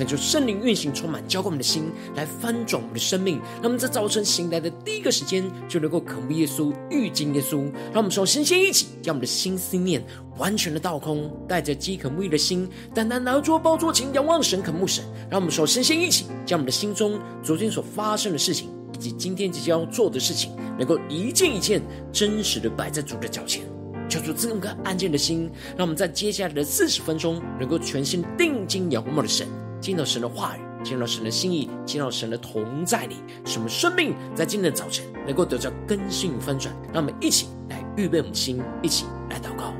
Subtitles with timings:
[0.00, 3.38] 感受圣灵运行，充满浇灌我们的心，来翻转我们的生命。
[3.56, 7.70] 让我们在早晨醒来的第一个时间，就能够渴慕耶稣、遇见耶稣。
[7.92, 10.02] 让我们首先先一起将我们的心思念
[10.38, 15.04] 完全的倒空，带着饥渴沐浴的心，单单来到主的宝座前，仰望神、渴慕神。
[15.28, 23.64] 让我们首先先一起将我们的心中昨天所发生的事情，以及今天即将要做的事情，能够一件一件真实的摆在主的脚前。
[24.08, 29.46] 求主赐我们安静的心，让我们在接下来的四十分钟，能够全心定睛仰望我们的神。
[29.80, 36.74] 进到神的话语，进到神的心意，进到神的同在里，使我们生命在今天的早晨能够得到更新与翻转。
[36.92, 39.74] 让我们一起来预备我们心，一起来祷告。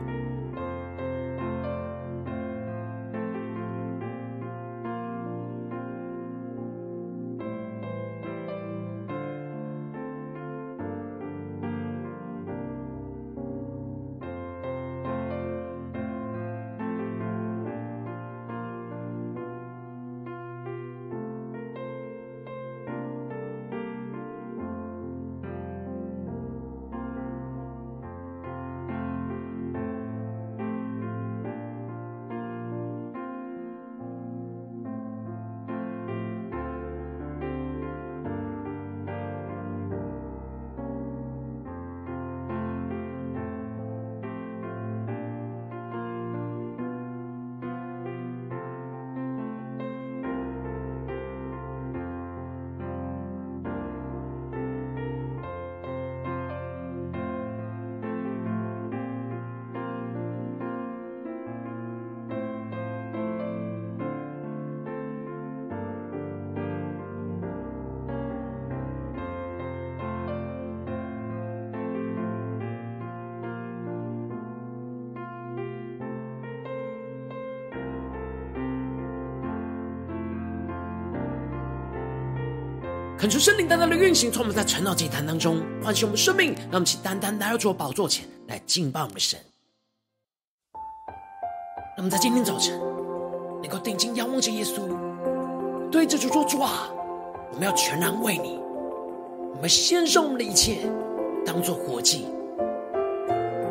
[83.20, 89.38] 恳求圣灵单单的运行，从我们在晨祷祭坛当中唤醒我们生命，让我们起单单来到主的宝座前来敬拜我们的神。
[90.72, 92.80] 让我们在今天早晨
[93.60, 94.88] 能够定睛仰望着耶稣，
[95.90, 96.88] 对着主说：“主啊，
[97.52, 98.58] 我们要全然为你，
[99.54, 100.90] 我们献上我们的一切，
[101.44, 102.26] 当做活祭。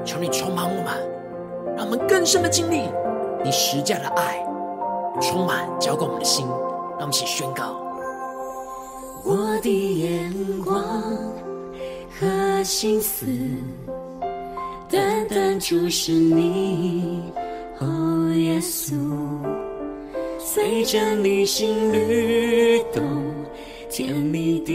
[0.05, 2.83] 求你充满我们，让我们更深的经历
[3.43, 4.45] 你十架的爱，
[5.19, 6.45] 充满浇灌我们的心。
[6.99, 7.83] 让我们一起宣告。”
[9.61, 10.33] 的眼
[10.63, 10.73] 光
[12.19, 13.25] 和心思，
[14.89, 17.21] 单单注视你，
[17.79, 18.93] 哦，耶稣，
[20.37, 23.03] 随着你心律动，
[23.89, 24.73] 甜蜜的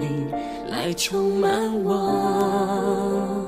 [0.00, 0.30] 灵
[0.68, 3.44] 来充满我，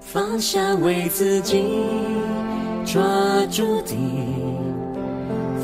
[0.00, 1.62] 放下为自己
[2.84, 3.02] 抓
[3.50, 3.94] 住的。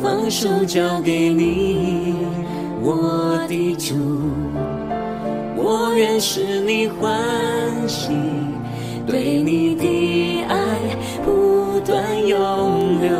[0.06, 2.15] 放手交给你，
[2.81, 3.97] 我的主，
[5.56, 7.19] 我愿使你欢
[7.89, 8.12] 喜，
[9.05, 10.56] 对你的爱
[11.25, 13.11] 不断涌流。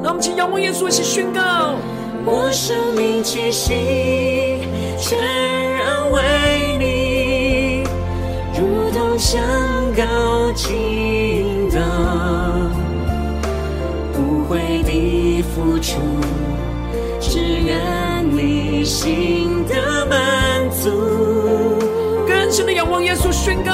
[0.00, 1.74] 让我们请仰望耶稣，一起宣告：
[2.24, 3.74] 我生命气息
[4.96, 5.18] 全
[5.74, 6.22] 然为
[6.78, 7.82] 你，
[8.54, 9.42] 如同香
[9.96, 12.37] 膏倾倒。
[15.58, 15.98] 付出，
[17.20, 20.88] 只愿你心的满足。
[22.28, 23.72] 更深的仰望耶稣，宣告：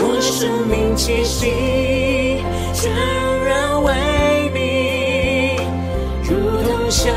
[0.00, 2.42] 我生命气息
[2.74, 2.92] 全
[3.46, 5.60] 然为你，
[6.24, 6.34] 如
[6.66, 7.14] 同香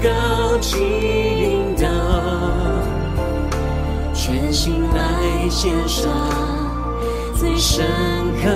[0.00, 1.88] 膏倾倒，
[4.14, 6.08] 全心来献上
[7.36, 7.84] 最深
[8.40, 8.48] 刻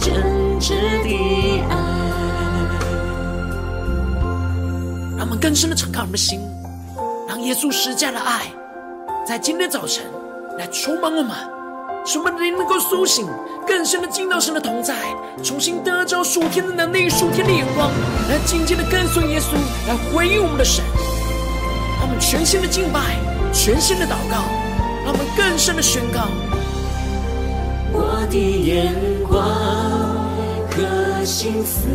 [0.00, 0.74] 真挚
[1.04, 2.05] 的爱。
[5.38, 6.40] 更深的敞开我们的心，
[7.28, 8.42] 让耶稣施加的爱
[9.26, 10.04] 在今天早晨
[10.58, 11.36] 来充满我们，
[12.04, 13.26] 使我们灵能够苏醒，
[13.66, 14.94] 更深的进到神的同在，
[15.42, 17.90] 重新得着属天的能力、属天的眼光，
[18.28, 19.54] 来紧紧的跟随耶稣，
[19.86, 20.84] 来回应我们的神。
[21.98, 23.16] 让我们全新的敬拜，
[23.52, 24.44] 全新的祷告，
[25.04, 26.28] 让我们更深的宣告：
[27.92, 28.94] 我的眼
[29.28, 29.40] 光
[30.70, 31.86] 和心思。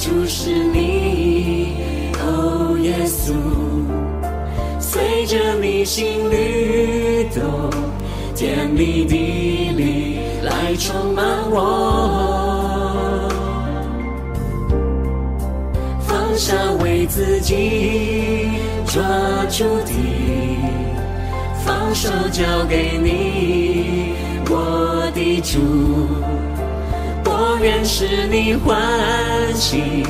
[0.00, 1.74] 主是你，
[2.20, 3.34] 哦，耶稣，
[4.80, 7.70] 随着你心律动，
[8.34, 9.14] 甜蜜的
[9.76, 13.28] 灵来充满我，
[16.00, 18.48] 放下为自己
[18.86, 19.02] 抓
[19.50, 19.92] 住的，
[21.62, 24.14] 放手交给你，
[24.48, 25.58] 我的主，
[27.62, 28.78] 愿使你欢
[29.54, 30.02] 喜，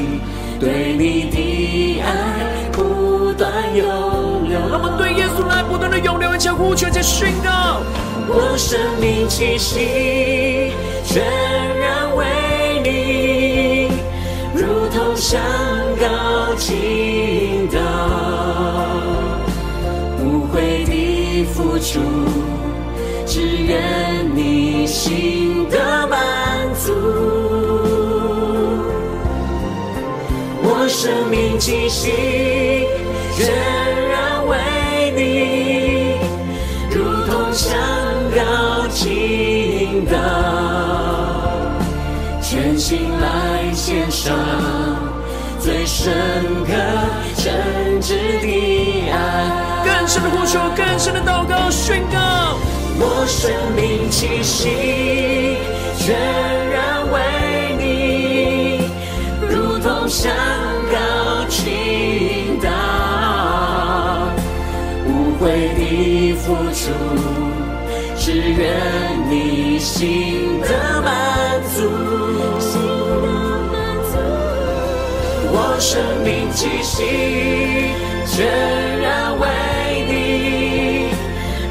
[0.61, 4.59] 对你的爱不断涌流。
[4.71, 7.81] 让我们对耶稣来不断的涌流，一起呼求，一起宣告，
[8.29, 10.73] 我生命气息
[11.05, 11.25] 全
[11.81, 12.25] 然为
[12.85, 13.89] 你，
[14.55, 15.41] 如同香
[15.99, 17.81] 膏倾倒，
[20.23, 22.01] 无悔的付出，
[23.27, 26.19] 只愿你心得满
[26.75, 27.40] 足。
[30.91, 32.11] 生命气息
[33.37, 33.47] 全
[34.09, 34.57] 然为
[35.17, 36.17] 你，
[36.91, 37.79] 如同香
[38.35, 40.13] 膏倾倒，
[42.43, 44.37] 全心来献上。
[45.61, 46.13] 最深
[46.67, 46.73] 刻、
[47.37, 49.15] 真挚的爱，
[49.85, 52.59] 更深的呼求，更深的祷告，宣告：
[52.99, 55.57] 我生命气息
[55.97, 56.19] 全
[56.71, 57.21] 然为
[57.79, 58.81] 你，
[59.49, 60.33] 如同香
[60.91, 60.97] 高
[61.49, 62.69] 倾倒，
[65.07, 65.09] 无
[65.39, 65.45] 悔
[65.79, 66.91] 的付出，
[68.17, 68.61] 只愿
[69.31, 71.89] 你心得满足。
[75.53, 76.95] 我生命气息
[78.27, 79.43] 全然为
[80.07, 81.11] 你，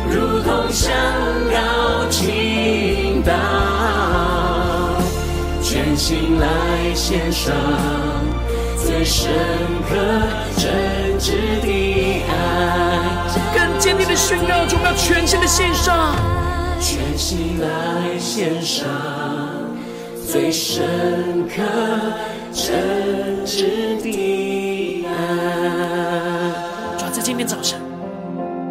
[0.10, 0.90] 如同香
[1.52, 1.56] 膏
[2.10, 3.32] 倾倒，
[5.62, 6.48] 全心来
[6.96, 7.54] 献上
[9.04, 9.32] 深
[9.88, 9.96] 刻
[10.58, 11.32] 真挚
[11.62, 12.32] 的爱。
[13.56, 16.16] 更坚定的宣告，就要全心的献上，
[16.80, 18.88] 全心来献上
[20.28, 21.64] 最深刻。
[22.52, 25.14] 真挚的爱，
[26.98, 27.80] 主要在今天早晨，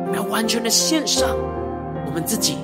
[0.05, 1.29] 我们要完全的献上
[2.05, 2.59] 我们自己，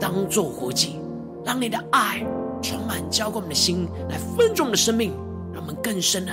[0.00, 0.98] 当做活祭，
[1.44, 2.20] 让你的爱
[2.60, 5.12] 充满浇灌我们的心，来分足我们的生命，
[5.52, 6.32] 让我们更深的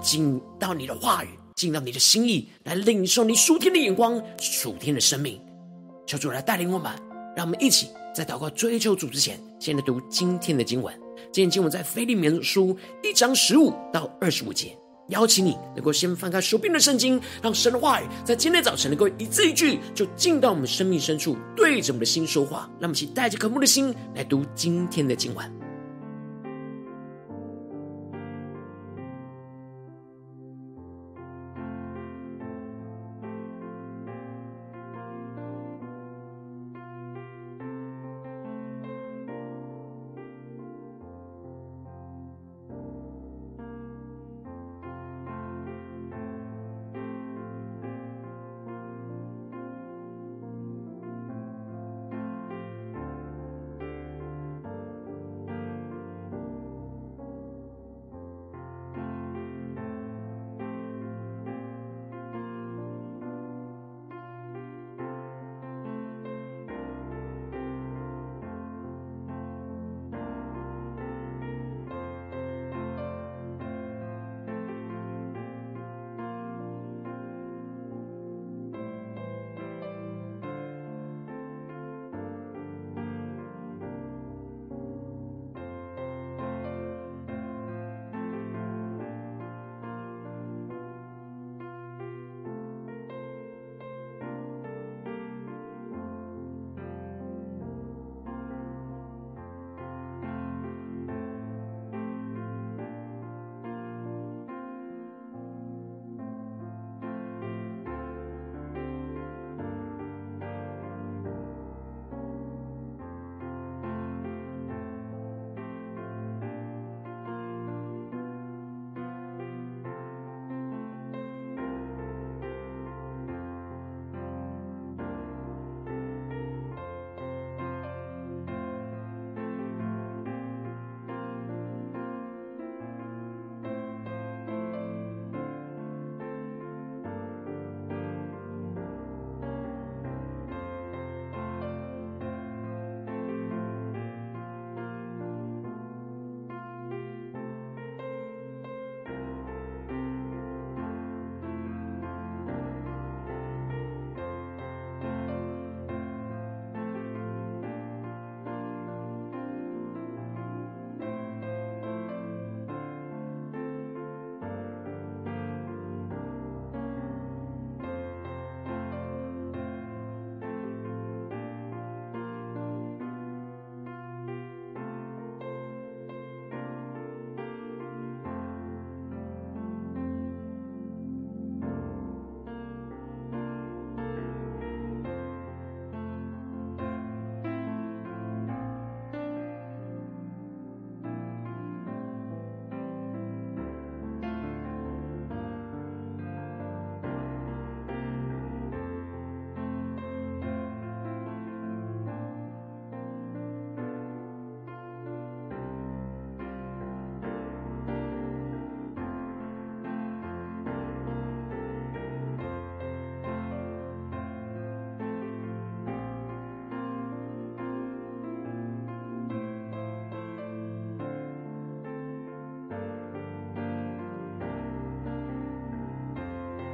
[0.00, 5.40] 进到你的话语，进到你的心意，来领受你属天的眼光、属天的生命。
[6.06, 6.92] 求主来带领我们，
[7.36, 10.92] 让我们一起在祷告追求主之前，先来读今天的经文。
[11.32, 14.76] 今天经文在腓利门书一章十五到二十五节，
[15.10, 22.68] 邀请你能够先翻开手边的圣经，让神的话语在今天早晨能够一字一句就进到我们生命深处，对着我们的心说话。
[22.80, 25.69] 让我们一起带着渴慕的心来读今天的经文。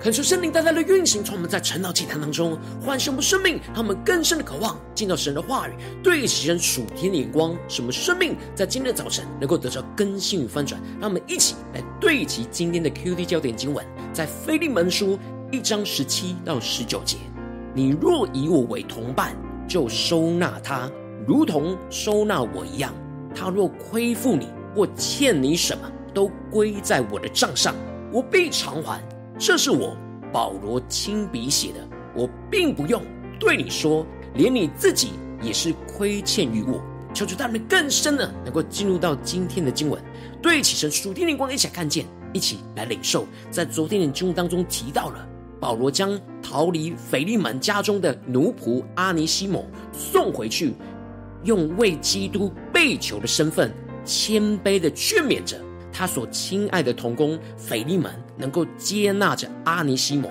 [0.07, 10.81] 恳求圣灵大大的运行，从我们在晨祷祭坛当中唤醒我们生命，让我们更深的渴望进到神的话语，对齐神属天的眼光，使我们生命在今天的早晨能够得到更新与翻转。
[11.01, 15.19] 让我们一起来对齐今天的 QD 焦点经文，在腓利门书
[15.51, 17.17] 一章十七到十九节：
[17.75, 19.37] 你若以我为同伴，
[19.67, 20.89] 就收纳他，
[21.27, 22.95] 如同收纳我一样。
[23.35, 27.75] 他若亏负你或欠你什么，都归在我的账上，
[28.13, 29.03] 我必偿还。
[29.39, 29.95] 这是我
[30.33, 33.03] 保罗亲笔写的，我并不用
[33.39, 35.11] 对你说，连你自己
[35.43, 36.83] 也是亏欠于我。
[37.13, 40.03] 求主带领更深的，能够进入到今天的经文，
[40.43, 43.27] 对起神属天灵光，一起来看见，一起来领受。
[43.51, 45.27] 在昨天的经文当中提到了，
[45.61, 50.75] 保罗将逃离腓利门家中的奴仆阿尼西姆送回去，
[51.45, 53.71] 用为基督被囚的身份，
[54.05, 55.61] 谦卑的劝勉着。
[55.93, 60.31] 他所亲爱的同工腓利门能够接纳着阿尼西母，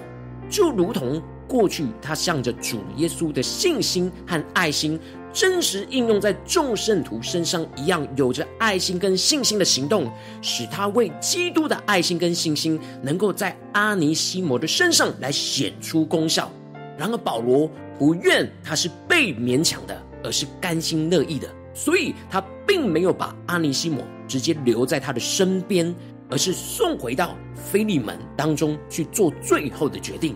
[0.50, 5.00] 就如同过去他向着主耶稣的信心和爱心
[5.32, 16.52] 真实应用在众圣徒身上一样，有着爱心跟信心的行动，使他为基督的爱心跟信心能够在阿尼西母的身上来显出功效。
[16.98, 17.70] 然而保罗
[18.00, 24.04] 不愿他是被勉强的，而是甘心乐意的，所以他并没有把阿尼西母。
[24.28, 25.94] 直接留在他的身边，
[26.30, 30.36] 而是送回到腓利门当中去做最后的决定。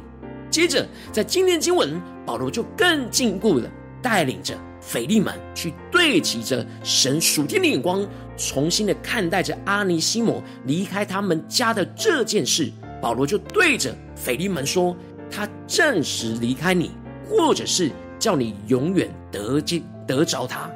[0.49, 3.69] 接着，在今天经文，保罗就更进一步的
[4.01, 12.71] 带领着腓利门去对齐着神属天的眼光，重新的看待着阿尼西摩离开他们家的这件事。
[13.01, 14.95] 保罗就对着腓利门说
[15.29, 16.91] ：“他暂时离开你，
[17.29, 20.69] 或者是叫你永远得见得着他。”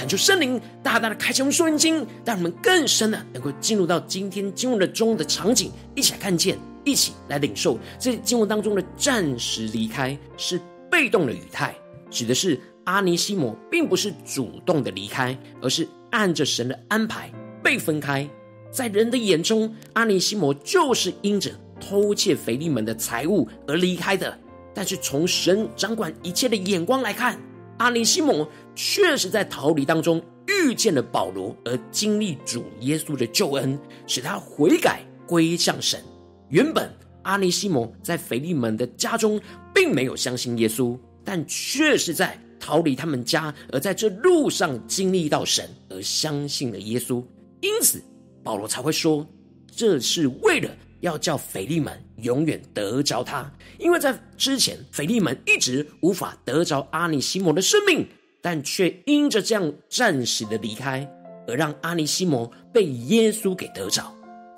[0.00, 7.78] 恳求圣灵大大的开启我们属灵经，让我们更深的能够进入到今天经文的中的场景，一起来看见，一起来领受。
[7.98, 10.58] 这经文当中的暂时离开是
[10.90, 11.76] 被动的语态，
[12.10, 17.30] 指的是阿尼西摩并不是主动的离开，而是按着神的安排
[17.62, 18.26] 被分开。
[18.72, 24.38] 在人的眼中，阿尼西摩就是因着偷窃腓利门的财物而离开的，
[24.72, 27.38] 但是从神掌管一切的眼光来看。
[27.76, 28.46] 阿尼西摩
[28.82, 36.02] 确实在逃离当中遇见了保罗，而经历主耶稣的救恩，使他悔改归向神。
[36.48, 36.90] 原本
[37.24, 39.38] 阿尼西蒙在腓利门的家中
[39.74, 47.22] 并没有相信耶稣，但却是在逃离他们家，而在这路上经历到神，而相信了耶稣。
[47.60, 48.02] 因此
[48.42, 49.26] 保罗才会说，
[49.70, 50.70] 这是为了。
[51.00, 58.06] 要叫腓利门永远得着他，因为在之前腓利门一直无法得着阿尼西母的生命，
[58.42, 61.08] 但却因着这样暂时的离开，
[61.46, 64.12] 而让阿尼西摩被耶稣给得着，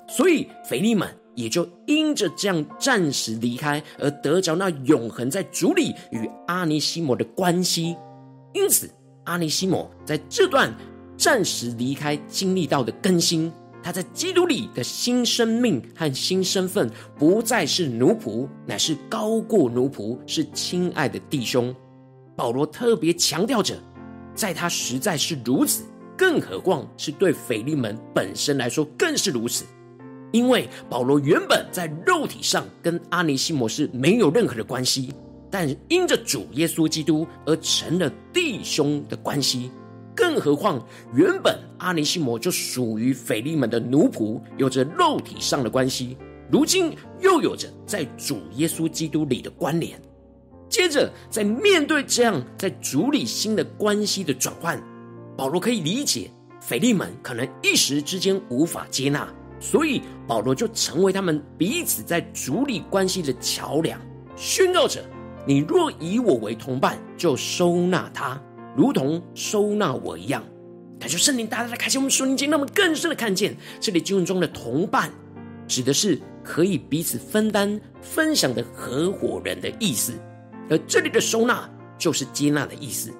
[0.07, 7.95] 所以腓利门也就因着这样暂时离开而得着那永恒在主里与阿尼西摩的关系。
[8.53, 8.89] 因此，
[9.23, 10.73] 阿尼西摩在这段
[11.17, 13.51] 暂时离开经历到的更新。
[13.81, 21.75] 他在基督里的新生命和新身份，不再是奴仆，乃是高过奴仆，是亲爱的弟兄。
[22.35, 23.75] 保罗特别强调着，
[24.33, 25.83] 在他实在是如此，
[26.17, 29.65] 更何况是对腓利门本身来说更是如此。
[30.31, 35.13] 因为保罗原本在肉体上跟阿尼西摩是没有任何的关系，
[35.51, 39.69] 但因着主耶稣基督而成了弟兄的关系。
[40.15, 46.17] 更何况，原本阿尼西摩就属于腓利门的奴仆，有着肉体上的关系，
[46.51, 50.01] 如今又有着在主耶稣基督里的关联。
[50.73, 54.81] 接着，在面对这样在主里新的关系的转换，
[55.37, 64.01] 保罗可以理解腓利门可能一时之间无法接纳，所以保罗就成为他们彼此在主里关系的桥梁，
[64.35, 64.99] 宣告着
[65.45, 68.41] ：“你若以我为同伴，就收纳他。”
[68.75, 70.43] 如同收纳我一样，
[70.99, 75.11] 感谢圣灵大大的开启我们属灵经，让我们更深的看见这里经文中的同伴，
[75.67, 80.13] 指的是可以彼此分担、分享的合伙人的意思。
[80.69, 83.11] 而这里的收纳就是接纳的意思。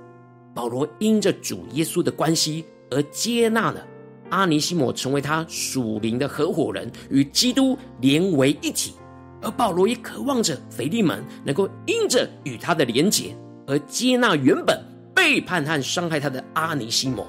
[0.54, 3.86] 保罗因着主耶稣的关系而接纳了
[4.30, 8.94] 阿尼西摩，成为他属灵的合伙人，与基督连为一体。
[9.42, 13.36] 而保罗也渴望着腓利门能够因着与他的连结
[13.68, 14.82] 而接纳原本。
[15.16, 17.26] 背叛和伤害他的阿尼西摩，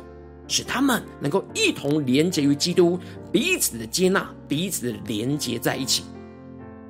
[0.49, 2.99] 使他们能够一同连结于基督，
[3.31, 6.03] 彼此的接纳，彼此的连结在一起。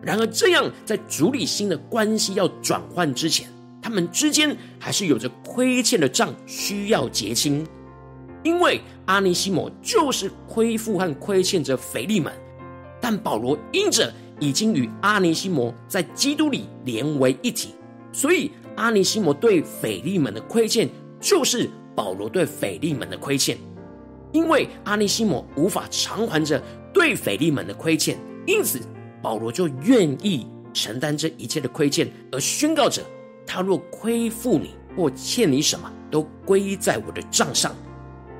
[0.04, 3.48] 然而，这样在主里新的关系要转换之前，
[3.80, 7.66] 他们之间还是有着亏欠的账需要结清。
[8.42, 12.30] 因为阿尼西摩就是亏负和亏欠着腓利门，
[13.00, 17.74] 但保罗因着已经与阿尼西摩在基督里连为一体，
[18.12, 20.86] 所以阿尼西摩对腓利门的亏欠，
[21.20, 23.56] 就是保罗对腓利门的亏欠。
[24.32, 28.78] 因为阿尼西摩无法偿还着对腓利门的亏欠，因此
[29.24, 33.00] 保罗就愿意承担这一切的亏欠，而宣告着：
[33.46, 37.74] 他若亏负你或欠你什么，都归在我的账上。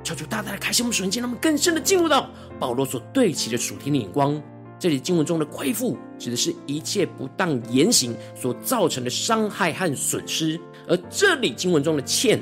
[0.03, 4.39] 求主大大的开启我们属灵眼睛，让我们更深的进入到保罗所对齐的属天的眼光。
[4.77, 12.39] 这里经文中的亏负，指的是一切不当言行所造成的伤害和损失；而这里经文中的欠，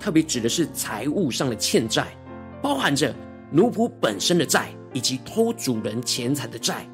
[0.00, 2.06] 特别指的是财务上的欠债。
[2.62, 3.14] 包含着
[3.50, 6.88] 奴仆本身的债，以及偷主人钱财的债。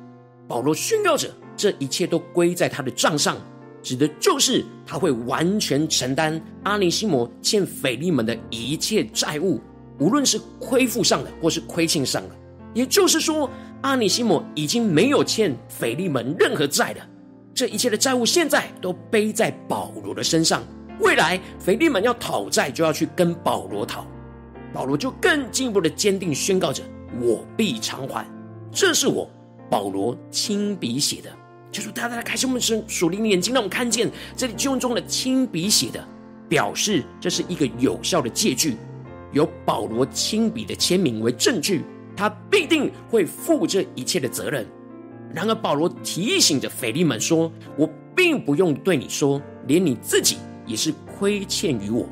[0.50, 3.36] 保罗宣告着，这一切都归在他的账上，
[3.84, 9.60] 指的就是他会完全承担阿尼西摩欠腓利门的一切债务，
[10.00, 12.34] 无论是亏负上的，或是亏欠上的。
[12.74, 13.48] 也就是说，
[13.82, 17.06] 阿尼西摩已经没有欠腓利门任何债了。
[17.54, 20.64] 这一切的债务现在都背在保罗的身上。
[20.98, 24.04] 未来腓利门要讨债，就要去跟保罗讨。
[24.72, 26.82] 保罗就更进一步的坚定宣告着
[27.22, 28.26] ：“我必偿还。”
[28.72, 29.30] 这是我
[29.70, 31.30] 保罗亲笔写的。
[31.72, 36.04] 求主大大的开启我们属灵的眼睛，让我们看见这里经文中的亲笔写的，
[36.48, 38.76] 表示这是一个有效的借据，
[39.32, 41.84] 有保罗亲笔的签名为证据，
[42.16, 44.66] 他必定会负这一切的责任。
[45.32, 52.04] 然而，保罗提醒着腓利门说：“我并不用对你说，连你自己也是亏欠于我。”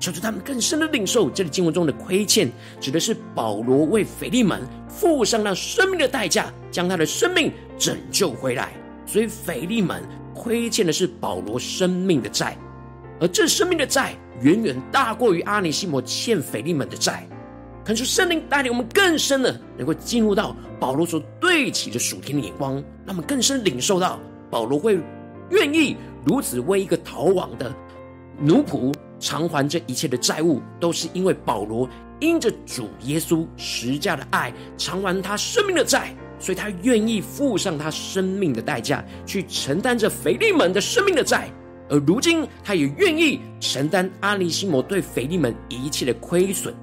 [0.00, 8.72] 求主他们更深的领受，这里经文中的亏欠，指的是保罗为腓利门付上了生命的代价，将他的生命拯救回来。
[9.06, 10.02] 所以腓利门
[10.34, 12.56] 亏欠的是保罗生命的债，
[13.18, 17.26] 而这生命的债远远大过于阿尼西摩欠腓利门的债。
[17.84, 25.00] 恳求圣灵带领我们更深的，能够进入到保罗所对齐的属天的眼光，让我们更深领受到保罗会
[25.50, 27.74] 愿意如此为一个逃亡的
[28.38, 28.94] 奴仆。
[29.20, 31.88] 偿还这一切的债务，都是因为保罗
[32.20, 41.48] 因着主耶稣十架的爱偿还他生命的债，所以他愿意付上他生命的代价，去承担着腓利门的生命的债。
[41.90, 46.74] 而如今，他也愿意承担阿里西摩对腓利门一切的亏损。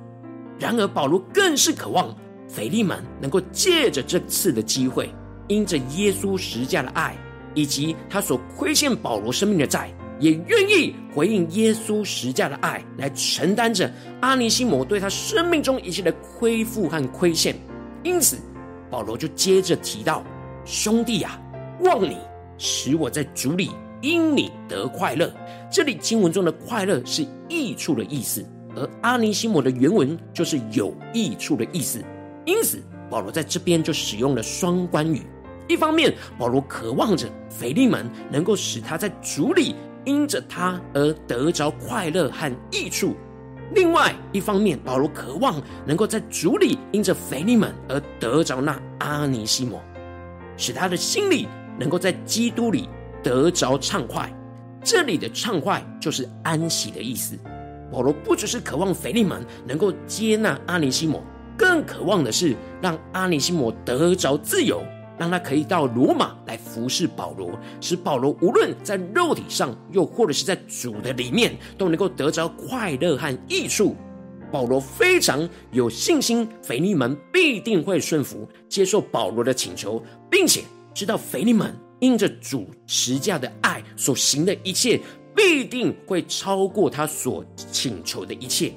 [0.58, 2.16] 然而，保罗更是渴望
[2.48, 5.14] 腓利门能够借着这次的机会，
[5.48, 7.16] 因着耶稣十架的爱，
[7.54, 9.94] 以及他所亏欠保罗生命的债。
[10.20, 17.56] 也愿意回应耶稣十架的爱，来承担着阿尼西摩对他生命中一切的亏负和亏欠。
[18.04, 18.38] 因此，
[18.90, 20.24] 保罗就接着提到
[20.64, 21.40] ：“兄弟啊，
[21.82, 22.18] 望你
[22.58, 25.32] 使我在主里因你得快乐。”
[25.72, 32.02] 这里经文中的快乐是益处的意思，而阿尼西摩的原文就是有益处的意思。
[32.46, 35.22] 因此，保罗在这边就使用了双关语。
[35.68, 39.76] 一方面，保罗渴望着腓利门能够使他在主里。
[40.06, 43.16] 因着他而得着快乐和益处。
[43.74, 49.82] 另外一方面，保罗渴望能够在主里因着腓利门而得着那阿尼西摩，
[50.56, 51.48] 使他的心里
[51.80, 52.88] 能够在基督里
[53.24, 54.32] 得着畅快。
[54.84, 57.36] 这里的畅快就是安息的意思。
[57.92, 61.24] 保罗不只是渴望腓利门能够接纳阿尼西摩，
[61.58, 64.84] 更渴望的是让阿尼西摩得着自由。
[65.18, 73.96] 让他可以到罗马来服侍保罗，使保罗无论在肉体上，又或者是在主的里面，都能够得着快乐和益处。
[74.52, 80.62] 保罗非常有信心，腓尼门必定会顺服接受保罗的请求，并且
[80.94, 85.02] 知道腓尼门因着主十架的爱所行的一切，
[85.36, 88.72] 必定会超过他所请求的一切。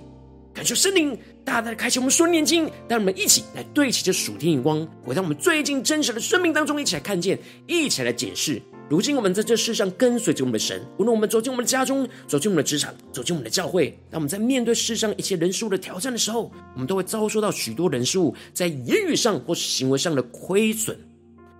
[0.59, 1.17] 感谢圣灵。
[1.45, 8.61] 大大的开启我们双眼睛，让我们一起来对齐这属天眼光，回到我们最近真实的生命当中，一起来看见，一起来检视。
[8.91, 20.99] 如今我们在这世上跟随着我们的神，无论我们走进我们的家中，走进我们的职场，走进我们的教会，当我们在面对世上一切人事物的挑战的时候，我们都会遭受到许多人事物在言语上或是行为上的亏损。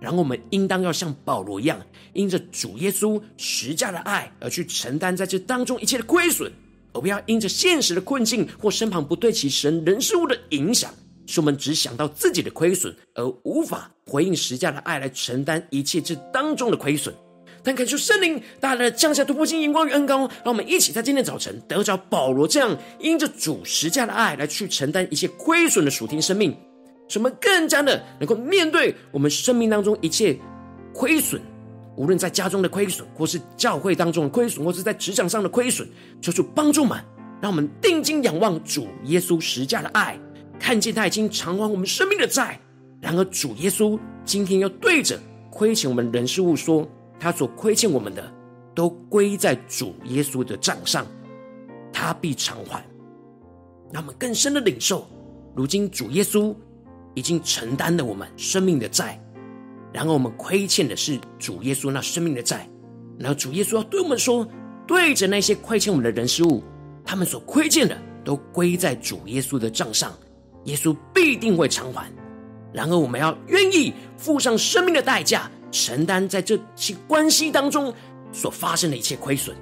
[0.01, 1.79] 然后我们应当要像保罗一样，
[2.11, 6.51] 因着主耶稣十架的爱而去承担在这当中一切的亏损。
[6.93, 10.93] 而不要因着现实的困境或身旁不对齐神人事物的影响，
[11.25, 17.13] 使我们只想到自己的亏损，而无法回应十架的爱来承担一切这当中的亏损。
[17.61, 26.55] 但恳求圣灵大大的降下突破性眼光与恩膏，让我们一起在今天早晨得着保罗这样因着主十架的爱来去承担一切亏损的属天生命，
[27.09, 30.37] 使我们更加的能够面对我们生命当中一切
[30.93, 31.41] 亏损。
[31.99, 35.85] 无论在家中的亏损，或是教会当中的亏损，或是在职场上的亏损，
[36.21, 36.97] 求主帮助们，
[37.41, 40.17] 让我们定睛仰望主耶稣十架的爱，
[40.57, 42.57] 看见他已经偿还我们生命的债。
[43.01, 45.19] 然而，主耶稣今天要对着
[45.51, 46.87] 亏欠我们人事物说，
[47.19, 48.33] 他所亏欠我们的，
[48.73, 51.05] 都归在主耶稣的账上，
[51.91, 52.81] 他必偿还。
[53.91, 55.05] 让我们更深的领受，
[55.53, 56.55] 如今主耶稣
[57.13, 59.21] 已经承担了我们生命的债，
[59.91, 62.69] 然后我们亏欠的是主耶稣那生命的债，
[63.17, 64.47] 然后主耶稣要对我们说，
[64.87, 66.63] 对着那些亏欠我们的人事物，
[67.03, 70.11] 他们所亏欠的都归在主耶稣的账上，
[70.65, 72.11] 耶稣必定会偿还。
[72.71, 77.91] 然而，我们要愿意付上生命的代价，承担在这些关系当中
[78.31, 79.55] 所发生的一切亏损。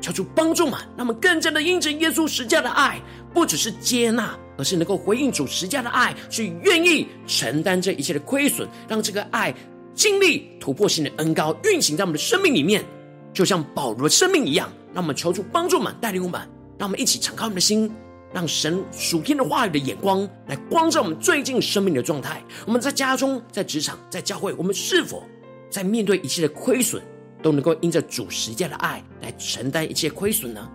[0.00, 3.00] 求主帮助嘛，让我们更加的因着耶稣十架的爱，
[3.32, 9.54] 不只是接纳，而是能够回应主十架的爱，去愿意承担这一切的亏损，让这个爱
[9.94, 12.84] 经历突破性的恩膏运行在我们的生命里面，
[13.32, 14.72] 就像保罗的生命一样。
[14.94, 16.40] 让我们求助帮助嘛，带领我们，
[16.78, 17.90] 让我们一起敞开我们的心，
[18.30, 22.42] 让神属天的话语的眼光来光照我们最近生命的状态。
[22.66, 25.22] 我们在家中、在职场、在教会，我们是否
[25.70, 27.02] 在面对一切的亏损？
[27.42, 30.70] 都能够因着主十架的爱来承担一切亏损呢？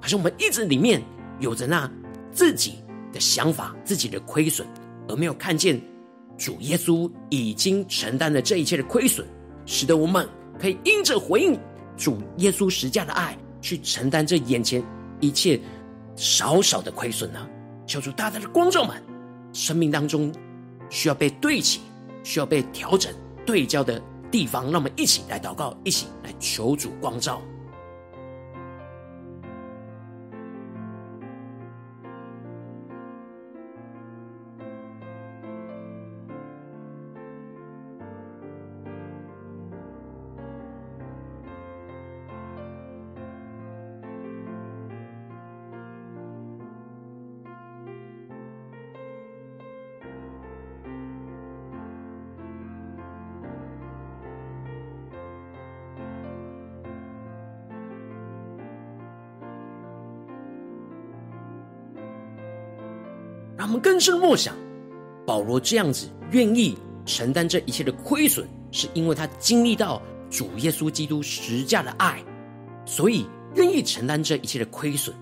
[0.00, 1.00] 还是我们一直里面
[1.40, 1.90] 有着那
[2.30, 2.74] 自己
[3.10, 4.68] 的想法、自己的亏损，
[5.08, 5.80] 而没有看见
[6.36, 9.26] 主耶稣已经承担了这一切的亏损，
[9.66, 11.58] 使得我们可以因着回应
[11.96, 14.82] 主耶稣十架的爱，去承担这眼前
[15.20, 15.60] 一切
[16.16, 17.48] 少少的亏损呢？
[17.86, 19.02] 求主大大的光照们，
[19.52, 20.32] 生命当中
[20.90, 21.80] 需要被对齐、
[22.22, 23.12] 需要被调整、
[23.46, 24.02] 对焦的。
[24.30, 27.40] 地方，让我们一起来祷告，一起来求主光照。
[63.56, 64.54] 让我们更深默想，
[65.26, 72.22] 保罗这样子愿意承担这一切的亏损，是因为他经历到主耶稣基督十架的爱，
[72.84, 75.14] 所以愿意承担这一切的亏损。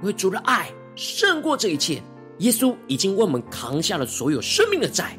[0.00, 2.02] 因为主的爱胜过这一切，
[2.38, 5.18] 耶稣已经为我们扛下了所有生命的债。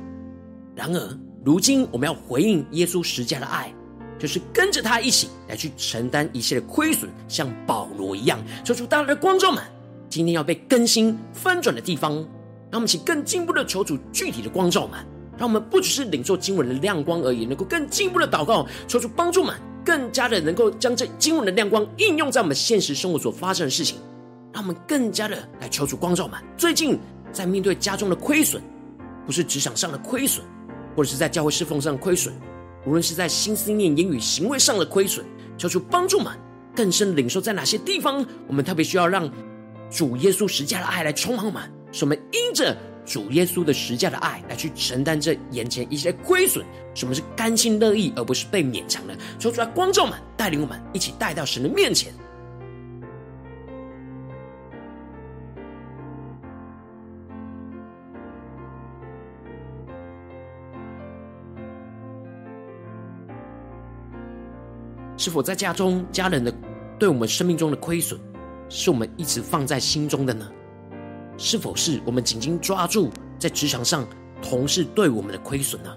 [0.76, 3.74] 然而，如今我们要回应耶稣十架的爱，
[4.20, 8.40] 就是跟着他一起来去承担一切的亏损，像保罗一样。
[8.64, 9.64] 说出大家的观众们，
[10.10, 12.24] 今天要被更新翻转的地方。
[12.72, 14.98] 让我们一起更进一步的求主具体的光照们，
[15.38, 19.54] 让我们不只是领受经文的亮光而已，能够更进一步的祷告，求主帮助们，
[19.84, 23.98] 更加的能够将这经文的亮光应用在我们现实生活所发生的事情，
[24.54, 26.40] 让我们更加的来求主光照们。
[26.58, 26.98] 最近
[27.34, 28.64] 在面对家中的亏损，
[29.26, 30.46] 不是职场上的亏损，
[30.96, 32.34] 或者是在教会侍奉上的亏损，
[32.86, 35.26] 无论是在心思念、言语、行为上的亏损，
[35.58, 36.32] 求主帮助们
[36.74, 39.30] 更深领受在哪些地方，我们特别需要让
[39.90, 41.62] 主耶稣十架的爱来充满我们。
[41.92, 42.76] 使我们因着
[43.06, 49.16] 主耶稣的十架的爱来去承担这眼前一些亏损，什么是甘心乐意，而不是被勉强的？
[49.40, 52.14] 说出来，光照们带领我们一起带到神的面前。
[65.18, 66.52] 是否在家中家人的
[66.98, 68.20] 对我们生命中的亏损，
[68.70, 70.52] 是我们一直放在心中的呢？
[71.44, 74.08] 是否是我们紧紧抓住在职场上
[74.44, 75.90] 同事对我们的亏损呢？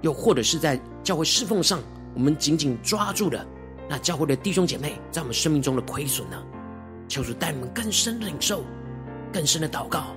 [0.00, 1.78] 又或者是在教会侍奉上，
[2.14, 3.46] 我们紧紧抓住的
[3.86, 6.42] 那教会的弟兄姐妹在我们生命中的亏损呢？
[7.06, 8.64] 求主带我们更深的领受，
[9.30, 10.16] 更深的祷告。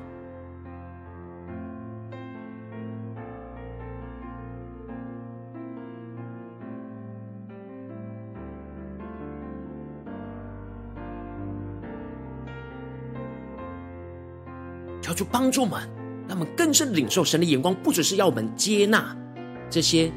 [15.21, 15.79] 要去帮助我们，
[16.27, 19.15] 让我们更深领受神的眼光，不只是要我们接纳
[19.69, 20.11] 这些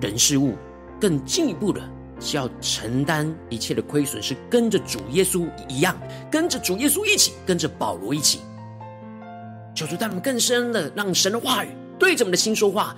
[0.00, 0.54] 人事物，
[1.00, 1.80] 更进一步的
[2.20, 5.96] 是要承担一切的亏损，是跟着主耶稣一样，
[6.30, 8.40] 跟着主耶稣一起，跟着保罗一起。
[9.74, 12.94] 求主带我们更深的，让神的话语对着我们的心说话。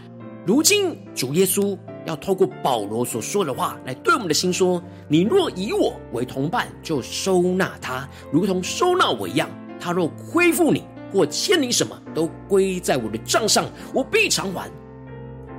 [0.46, 1.76] 如今主耶稣
[2.06, 9.48] 要透过保罗所说的话来对我们的心说：你若以我为同伴，就收纳他，如同收纳我一样。
[9.78, 14.70] 他若恢复你，或欠你什么，都归在我的账上，我必偿还。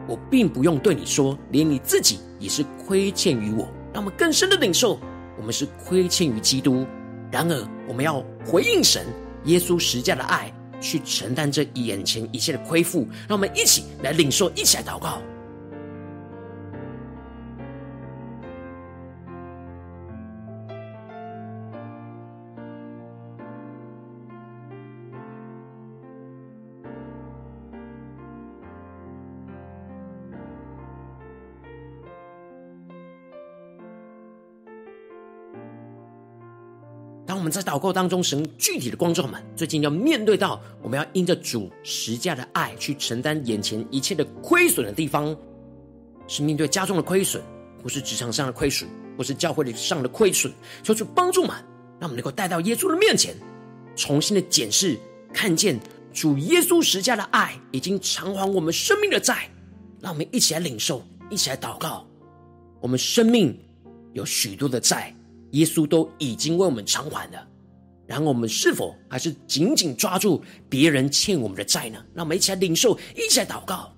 [0.08, 3.68] 我并不用对你说，连你自己也是亏欠于我。
[3.94, 5.00] 那么更深的领受，
[5.38, 6.86] 我们是亏欠于基督。
[7.32, 9.06] 然而，我们要回应神
[9.46, 13.08] 耶稣十架的爱，去承担这眼前一切的亏负。
[13.28, 15.22] 让我们一起来领受，一起来祷告。
[37.52, 45.36] 在祷告当中，神具体的光照们，最近要面对到，我们要因着主十架的爱去承担眼前一切的亏损的地方，
[46.28, 47.44] 是面对家中的亏损，
[47.84, 51.56] 或是职场上的亏损，或是教会上的亏损，求主帮助们，
[52.00, 53.36] 让我们能够带到耶稣的面前，
[53.96, 54.98] 重新的检视，
[55.34, 55.80] 看见
[56.14, 59.50] 主耶稣十架的爱已经偿还我们生命的债，
[60.00, 62.08] 让我们一起来领受，一起来祷告，
[62.80, 63.58] 我们生命
[64.14, 65.14] 有许多的债。
[65.52, 67.48] 耶稣都已经为我们偿还了，
[68.08, 72.04] 然后我们是否还是紧紧抓住别人欠我们的债呢？
[72.14, 73.94] 让我们一起来领受，一起来祷告。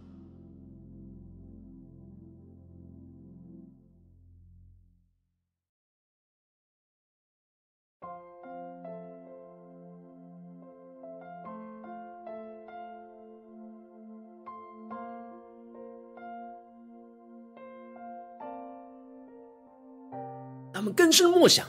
[20.84, 21.65] 我们更深默想，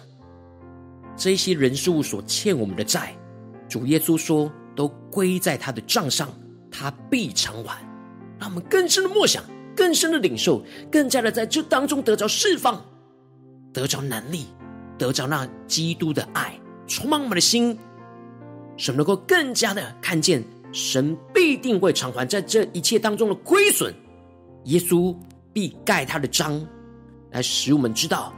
[1.16, 3.16] 这些人事物所欠我们的债，
[3.68, 6.29] 主耶稣说都归在他的账上，
[6.68, 7.81] 他必偿还。
[8.40, 9.44] 让我们更深的默想，
[9.77, 12.85] 更深的领受，更加的在这当中得着释放，
[13.72, 14.46] 得着能力，
[14.98, 17.79] 得着那基督的爱充满我们的心，
[18.77, 23.94] 使能够更加的看见神必定会偿还在这一切当中的亏损，
[24.64, 25.16] 耶稣
[25.53, 26.61] 必盖他的章，
[27.31, 28.35] 来使我们知道。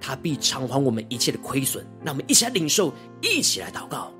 [0.00, 4.12] 他必偿还我们一切的亏损，让我们一起来领受，一起来祷告。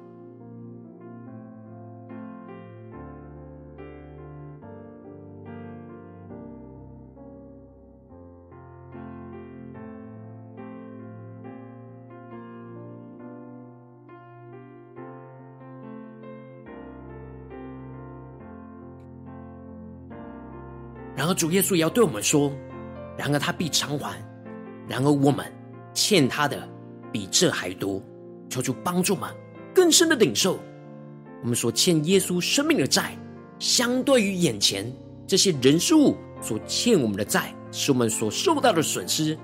[21.17, 22.53] 然而主耶稣也要对我们说：
[23.17, 24.17] 然而他必偿还，
[24.87, 25.58] 然而我们。
[25.99, 26.57] 欠他的
[27.13, 28.01] 比这还多，
[28.49, 29.33] 求主帮助吗？
[29.75, 30.57] 更深的领受
[31.43, 33.19] 我们所欠耶稣生命的债，
[33.59, 34.93] 相对于眼前
[35.27, 39.37] 这些人事物所欠我们的债，使我们所受到的损失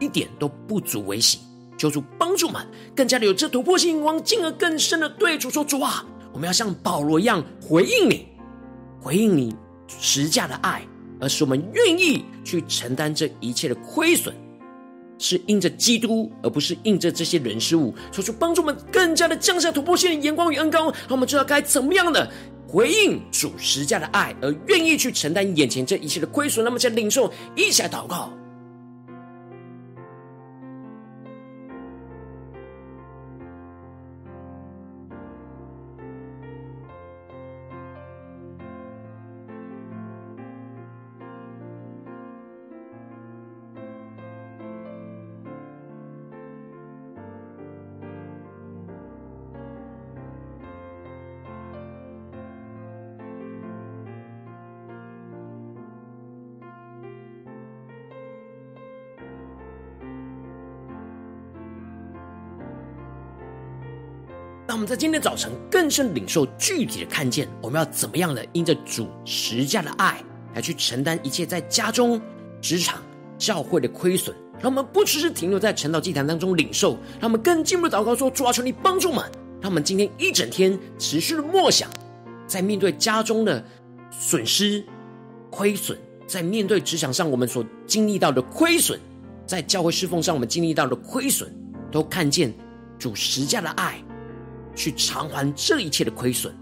[0.00, 1.38] 一点都不足为喜。
[1.78, 2.62] 求主帮助吗？
[2.94, 8.28] 更加的有这突破性眼光，进而更深的对主说：主啊，我们要像保罗一样回应你，
[9.00, 9.56] 回应你
[9.88, 10.82] 十架的爱，
[11.18, 14.34] 而是我们愿意去承担这一切的亏损。
[15.22, 22.28] 是因着基督，而不是因着这些人事物，求主帮助我们更加的降下突破性的眼光与恩膏，让我们知道该怎么样的
[22.66, 26.64] 回应主十架的爱，而愿意去承担眼前这一切的亏损。
[26.64, 28.32] 那么，在领受，一起来祷告。
[64.82, 70.20] 们在今天早晨更深领受具体的看见，我们要怎么样的因着主十架的爱
[70.56, 72.20] 来去承担一切在家中、
[72.60, 73.00] 职场、
[73.38, 74.34] 教会的亏损。
[74.60, 79.24] 让我们不只是停留在晨祷祭坛当中领受，让我们更进一步祷告说：主啊，求你帮助我们。
[79.60, 81.88] 让我们今天一整天持续的默想，
[82.48, 83.64] 在面对家中的
[84.10, 84.84] 损失、
[85.48, 88.98] 亏损，在面对职场上我们所经历到的亏损，
[89.46, 91.54] 在教会侍奉上我们经历到的亏损，
[91.92, 92.52] 都看见
[92.98, 94.02] 主十架的爱。
[94.74, 96.52] 去偿还这一切的亏损，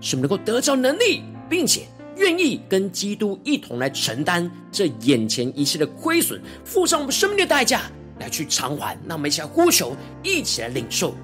[0.00, 7.82] 使我们能够得着能力，并且愿意跟基督一同来承担这眼前一切的亏损，付上我们生命的代价
[8.18, 8.98] 来去偿还。
[9.04, 11.14] 那我们一起来呼求，一起来领受。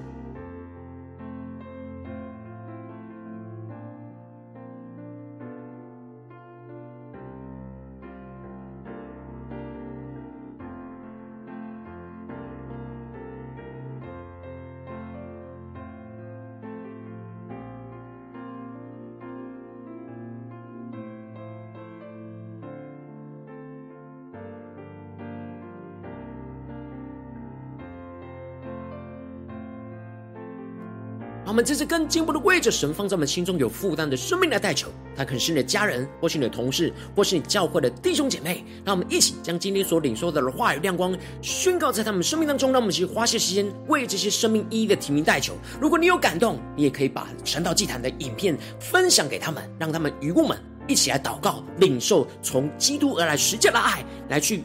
[31.53, 38.65] 我们这次更进一步的为着神放在我们心中有负担的生命来代求，他可能是你的家人，或是你的同事，或是你教会的弟兄姐妹。
[38.83, 42.71] 让我们一起将今天所领受的话语亮光宣告在他们生命当中。
[42.71, 45.53] 让我们去花些时间为这些生命一一的提名代求。
[45.79, 54.63] 如果你有感动，你也可以把神道祭坛的影片分享给他们，让他们与我们一起来祷告，领受从基督而来十架的爱，来去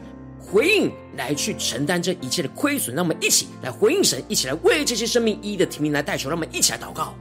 [0.51, 2.95] 回应来去承担这一切的亏损。
[2.95, 6.29] 让我们一起来回应神，一起来为这些生命一一的提名来代求。
[6.29, 7.13] 让我们一起来祷告。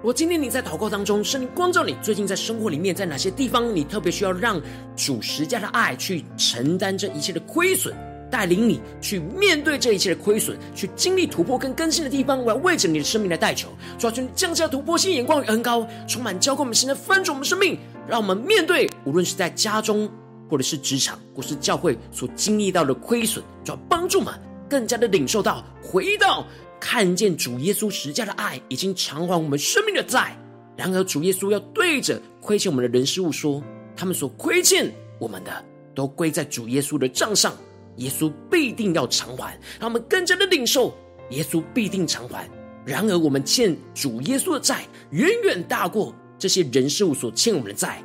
[0.00, 4.62] 如果今天你在祷告当中，圣灵光照你，最近在生活里面，在哪些地方你特别需要让
[4.94, 7.92] 主十家的爱去承担这一切的亏损，
[8.30, 20.08] 带领你去面对这一切的亏损，去经历突破跟更新的地方，我要为着你的生命来代求，主啊，求你降下突破性眼光与恩膏，充满浇灌我们心的翻转我们生命，让我们面对无论是在家中，
[20.48, 24.32] 或者是职场，或是教会所经历到的亏损，主要帮助我们。
[24.68, 26.46] 更加的领受到回到。
[26.80, 30.38] 看见主耶稣十架的爱已经偿还我们生命的债，
[30.76, 33.60] 然而主耶稣要对着亏欠我们的人事物说：
[33.96, 37.52] 他们所亏欠我们的，都归在主耶稣的账上，
[37.96, 39.58] 耶稣必定要偿还。
[39.80, 40.96] 让我们更加的领受，
[41.30, 42.48] 耶稣必定偿还。
[42.84, 48.00] 然而我们欠主耶稣的债，远远大过这些人事物所欠我们的债。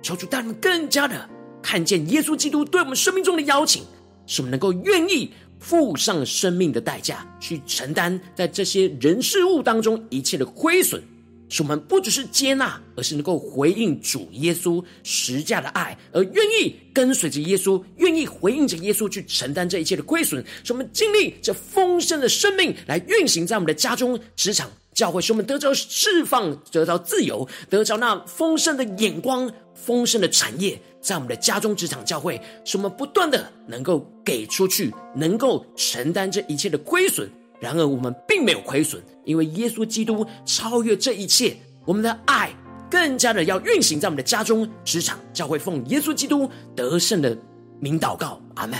[0.00, 1.28] 求主带我们更加的
[1.60, 3.82] 看见耶稣基督对我们生命中的邀请，
[4.28, 5.32] 使我们能够愿意。
[5.62, 11.00] 付上生命的代价，去承担在这些人事物当中一切的亏损，
[11.48, 30.82] 使我们不只是接纳，而是能够回应主耶稣十架的爱，而愿意跟随着耶稣，愿意回应着耶稣去承担这一切的亏损，使我们经历这丰盛的生命来运行在我们的家中、职场、教会，使我们得着释放，得到自由，得着那丰盛的眼光、丰盛的产业。
[31.02, 37.28] 在我们的家中、职场、教会，使我们不断的能够给出去，能够承担这一切的亏损。
[37.60, 41.56] 然而，我们并没有亏损，因为耶稣基督超越这一切。
[41.84, 42.50] 我们的爱
[42.88, 47.36] 更加的要运行在我们的家中、职场、教会，奉耶稣基督得胜的
[47.80, 48.78] 名祷告，阿门。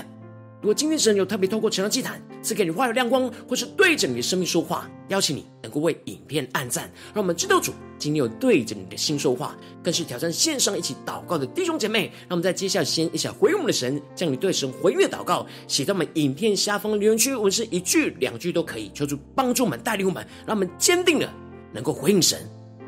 [0.62, 12.12] 如果今天神有特别透过成了祭坛赐给你话语亮光，或是对着你的生命说话，邀请你能够为影片按赞，让我们知道主今天有对着你的心说话，更是挑战线上一起祷告的弟兄姐妹。
[12.28, 21.28] 让我们在接下来先一起回应我们的神，将你对神回应祷告写在我们影片下方的留言区，文字一句两句都可以，求主帮助我们带领我们，让我们坚定的
[21.72, 22.38] 能够回应神，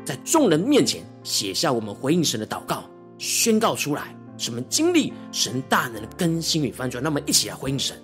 [0.05, 4.15] 在众人面前写下我们回应神的祷告，宣告出来。
[4.37, 7.95] 什么经历神大能的更新与翻转，那么一起来回应神。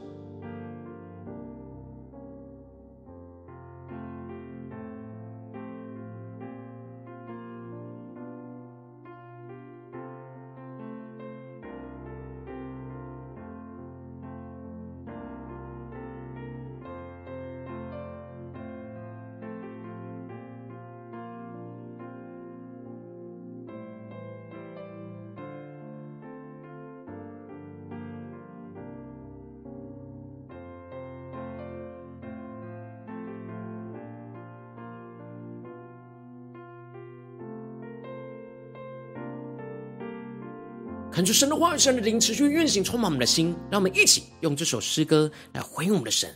[41.21, 43.55] 恳求神的话语、神的灵持续运行，充满我们的心。
[43.69, 46.27] 让我们一起用这首诗歌来回应我们的神。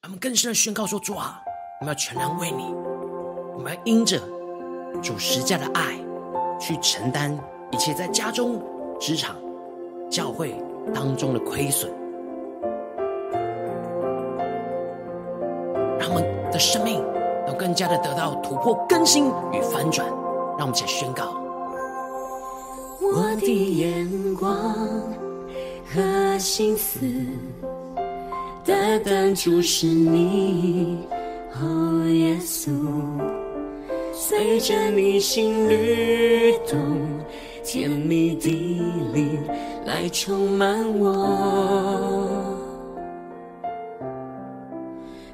[0.00, 1.38] 让我们更深的宣告说：主啊，
[1.82, 2.64] 我们要全然为你，
[3.52, 4.18] 我们要因着
[5.02, 5.94] 主十架的爱，
[6.58, 7.38] 去承担
[7.70, 8.64] 一切在家中、
[8.98, 9.36] 职场、
[10.10, 10.54] 教会
[10.94, 11.92] 当中的亏损。
[15.98, 17.04] 让我们的生命
[17.46, 20.08] 都更加的得到突破、更新与翻转。
[20.56, 21.49] 让我们一起宣告。
[23.12, 24.74] 我的眼光
[25.86, 27.00] 和心思，
[28.64, 30.98] 单单注视你，
[31.60, 32.70] 哦，耶稣，
[34.12, 36.78] 随着你心律动，
[37.64, 38.48] 甜蜜的
[39.12, 39.38] 灵
[39.84, 42.28] 来充满我，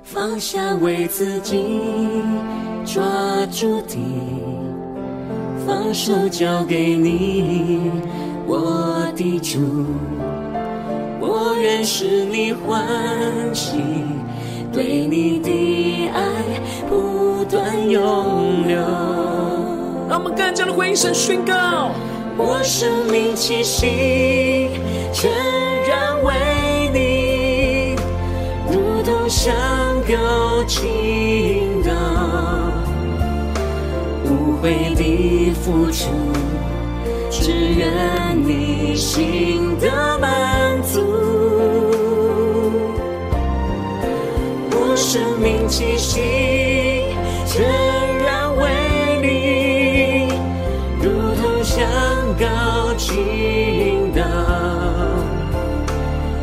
[0.03, 1.81] 放下为自己
[2.87, 3.05] 抓
[3.53, 3.97] 住的。
[5.67, 7.91] 放手交给你，
[8.47, 9.59] 我的主，
[11.21, 12.87] 我愿使你欢
[13.53, 13.73] 喜，
[14.73, 16.23] 对你的爱
[16.89, 18.77] 不断涌流。
[20.09, 21.91] 让我们更加的回应神宣告，
[22.37, 24.71] 我生命气息
[25.13, 25.33] 全
[25.89, 26.33] 然为
[26.95, 27.97] 你，
[28.71, 29.53] 如同香
[30.07, 30.85] 膏倾
[34.67, 36.11] 为你付出。
[37.31, 41.01] 只愿你心的满足，
[44.73, 46.21] 我生命气息
[47.47, 47.65] 全
[48.25, 48.67] 然为
[49.23, 50.33] 你，
[51.01, 51.87] 如同香
[52.37, 54.21] 膏倾倒，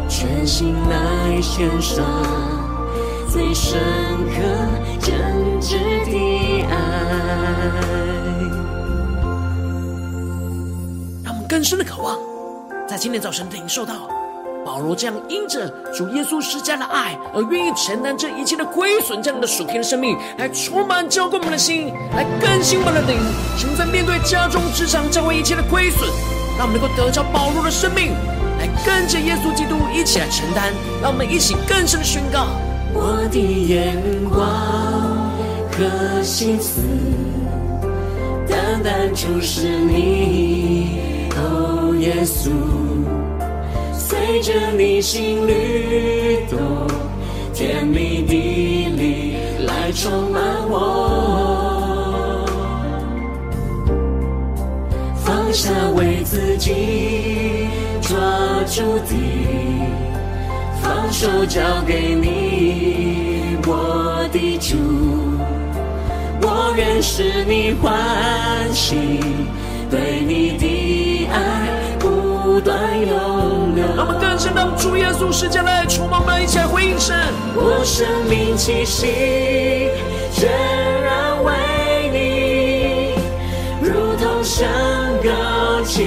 [0.08, 2.06] 全心来献上
[3.34, 3.82] 最深
[4.30, 4.44] 刻
[5.02, 5.74] 真挚
[6.06, 6.78] 的爱。
[11.50, 12.20] 更深的渴望，
[12.88, 14.08] 在今天早晨领受到
[14.64, 23.18] 保罗这样因着主耶稣施加的爱而愿意承担这一切的亏损，这样的属天的生命，来充满浇灌我们的心，来更新我们的灵。
[23.58, 26.08] 请在面对家中、职场、教会一切的亏损，
[26.56, 28.14] 让我们能够得着保罗的生命，
[28.60, 30.72] 来跟着耶稣基督一起来承担。
[31.02, 32.46] 让我们一起更深的宣告：
[32.94, 33.98] 我的眼
[34.30, 34.40] 光
[35.72, 36.82] 和心思，
[38.48, 41.00] 单单注视你。
[41.36, 42.52] 哦，耶稣，
[43.92, 46.60] 随着你心律动，
[47.54, 48.34] 甜蜜的
[48.96, 49.36] 力
[49.66, 52.46] 来充满我，
[55.16, 57.68] 放下为自己
[58.02, 58.16] 抓
[58.68, 59.16] 住的，
[60.84, 64.76] 放手交给你，我的主，
[66.42, 67.94] 我愿使你欢
[68.74, 68.96] 喜，
[69.90, 71.28] 对你的。
[71.32, 71.38] 爱
[72.00, 77.16] 不断涌流，让我们更深的主耶稣施加的爱，充满我们，一起来回应神。
[77.56, 79.88] 我生命气息
[80.34, 80.52] 全
[81.02, 81.54] 然为
[82.12, 83.16] 你，
[83.82, 84.68] 如同香
[85.24, 86.06] 膏倾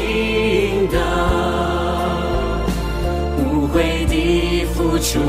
[5.12, 5.20] 主，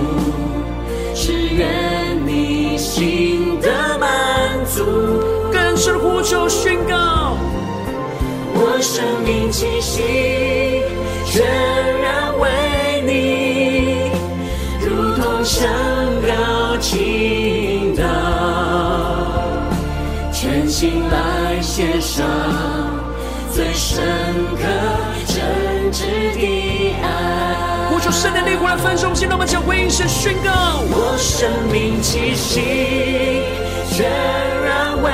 [1.13, 3.69] 只愿你心的
[3.99, 4.09] 满
[4.65, 4.84] 足，
[5.51, 7.38] 更深呼求宣告。
[8.55, 10.82] 我生命气息
[11.25, 11.45] 全
[12.01, 14.09] 然为你，
[14.84, 15.69] 如同香
[16.25, 18.03] 膏倾倒，
[20.34, 22.25] 全心来献上
[23.53, 24.03] 最深
[24.55, 24.63] 刻
[28.18, 30.49] 圣灵烈火来焚烧，现在我们将回应神宣告。
[30.89, 33.43] 我生命气息
[33.91, 34.09] 全
[34.65, 35.11] 然为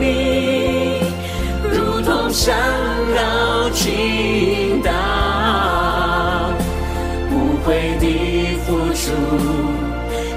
[0.00, 1.02] 你，
[1.70, 2.56] 如同山。
[3.18, 4.92] 高倾倒，
[7.32, 9.10] 无悔的付出，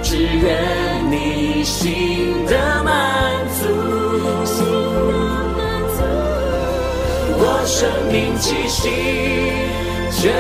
[0.02, 2.92] 只愿你心的满
[3.60, 3.68] 足。
[7.38, 8.90] 我生命气息
[10.12, 10.34] 全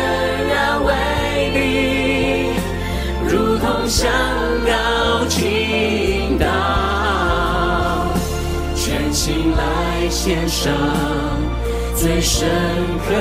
[3.27, 4.11] 如同香
[4.65, 6.45] 膏倾倒，
[8.75, 10.71] 全心来献上。
[11.93, 12.49] 最深
[13.05, 13.13] 刻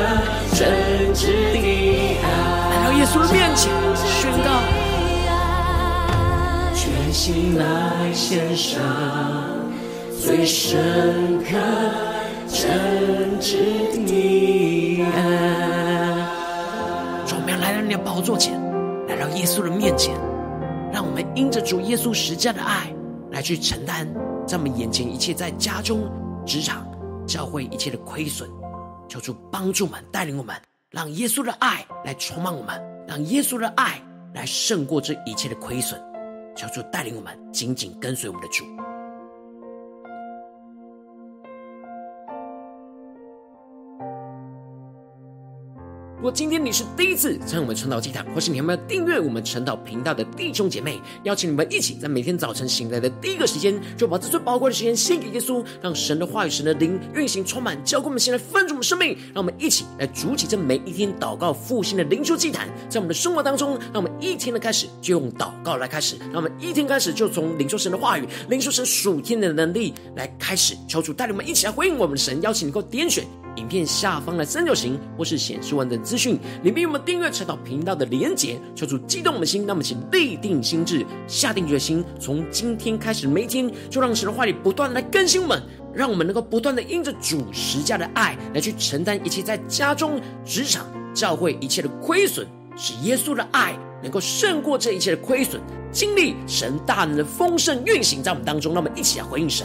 [0.54, 2.24] 真挚的爱，
[2.70, 4.48] 来到耶稣的面前宣告，
[6.74, 8.80] 全心来献上
[10.18, 11.50] 最深刻
[12.48, 13.58] 真挚
[14.06, 15.89] 的爱。
[17.90, 18.60] 要来到你的宝座前，
[19.08, 20.14] 来到耶稣的面前，
[20.92, 22.94] 让我们因着主耶稣施加的爱，
[23.32, 24.06] 来去承担
[24.46, 26.08] 在我们眼前一切在家中、
[26.46, 26.86] 职场、
[27.26, 28.48] 教会一切的亏损。
[29.08, 30.54] 求主帮助我们，带领我们，
[30.90, 34.00] 让耶稣的爱来充满我们，让耶稣的爱
[34.32, 36.00] 来胜过这一切的亏损。
[36.54, 38.64] 求主带领我们，紧紧跟随我们的主。
[46.20, 59.16] 如果今天你是第一次参与我们晨祷祭坛，或是你还没有订阅我们晨祷频道的弟兄姐妹，邀请你们一起在每天早晨醒来的第一个时间，就把这最宝贵的时间献给耶稣，让神的话语、神的灵运行充满，浇灌我们现在分足我们生命。
[59.32, 70.76] 让我们一起来筑起这每一天祷告复兴的灵修祭坛，在我们的生活当中，让我们一天的开始就用祷告来开始，让我们一天开始就从领受神的话语、领受神属天的能力来开始。
[70.86, 73.24] 求主带领我们一起来回应我们的神，邀请你给我点选。
[73.56, 85.62] 影片下方的三角形，或是显示完整资讯里面有我们订阅晨祷频道的连结，求主激动我们的心，让我们请立定心智，下定决心，从今天开始每一天，就让神的话语不断来更新我们，
[85.94, 90.84] 让我们能够不断的因着主十家的爱来去承担一切在家中、职场、
[91.14, 92.44] 教会一切的亏损。
[92.76, 98.74] 使耶稣的爱能够胜过这一切的亏损，经历神大能的丰盛运行在我们当中。
[98.74, 99.64] 让我们一起来回应神。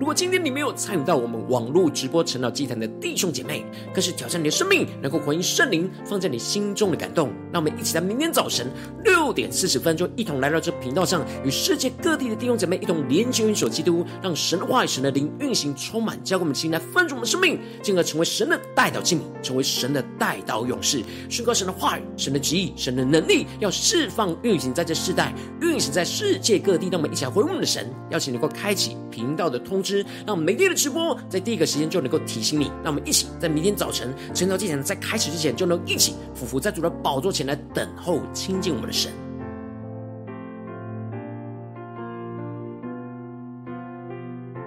[0.00, 7.28] 如果今天你没有参与到我们网络直播晨祷祭坛的弟兄姐妹，更是挑战你的生命，能够回应圣灵放在你心中的感动。
[7.52, 8.66] 让我们一起在明天早晨
[9.04, 26.88] 六点四十分，就一同来到这频道上，与世界各地的弟兄姐妹一同连接、运手基督，让神的话语、神的灵运行充满，交给我们的心来分足我们的生命，进而成为神的代祷器皿，成为神的代祷勇士，宣告神的话语、神的旨意、神的能力，要释放运行在这世代，运行在世界各地。
[26.90, 29.89] 让我们一起来回应我们的神，邀请能够开启频道的通知。
[30.26, 39.29] 让我们每天的直播在第一个时间就能够提醒你，让我们一起在明天早晨晨祷祭坛在开始之前，就能一起匍伏在主的宝座前来等候亲近我们的神。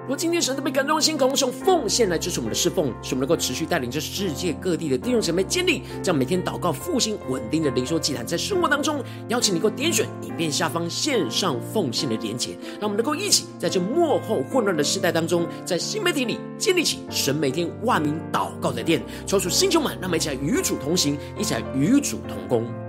[0.06, 12.52] 若今天神特别感动的心，渴望用奉献来支持我们的侍奉，使我们能够持续带领着世界各地的弟兄姐妹建立这样每天祷告复兴稳定的灵修祭坛，在生活当中邀请你能够点选影片下方线上奉献的连结，
[12.82, 17.34] 让我们能够一起在这幕后混乱的时代当中，在新媒体里建立起神？
[17.34, 22.83] 每天万名祷告的殿，抽出星球们，让我们一起来与主同行，一起来与主同工。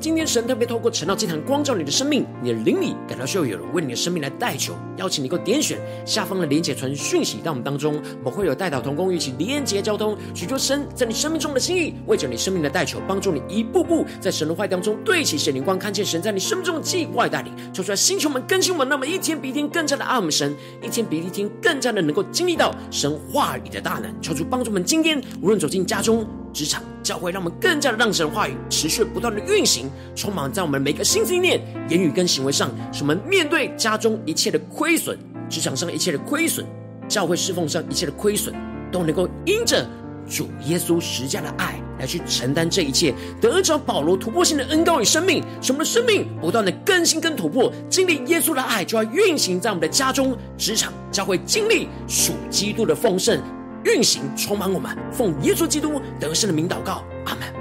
[0.00, 26.26] 今天神特别透过陈道祭坛光照你的生命，你的灵里感到需要有人为你的生命来代求，邀请你能够点选下方的连结传讯息到我们当中，我们会有代祷同工一起连结交通，寻求神在你生命中的心意，为着你生命的代求，帮助你一步步在神的话当中对齐神灵光，看见神在你生命中的计划带领，求出来星球们更新我们，那么一天比一天更加的爱我们神，一天比一天更加的能够经历到神话语的大能，求主帮助我们今天无论走进家中。
[26.52, 36.66] 职场教会，让我们更加的让神的话语持续不断的运行，充满在我们每个心思念、言语跟行为上，使我们面对家中一切的亏损、职场上一切的亏损、
[37.08, 38.54] 教会侍奉上一切的亏损，
[38.90, 39.88] 都能够因着
[40.28, 53.40] 主耶稣十架的爱来去承担这一切，得着保罗突破性的恩膏与生命，使我们的生命不断的更新跟突破，经历耶稣的爱，就要运行在我们的家中、职场、教会，经历属基督的丰盛。
[53.84, 57.59] 运行充满我们，奉耶稣基督得胜的名祷告，阿门。